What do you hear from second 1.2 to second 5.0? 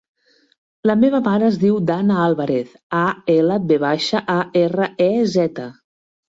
mare es diu Danna Alvarez: a, ela, ve baixa, a, erra,